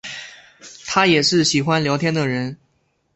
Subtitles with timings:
[0.87, 2.57] 她也是喜欢聊天的人